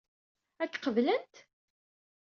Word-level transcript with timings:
Ad 0.63 0.69
k-qeblent? 0.71 1.35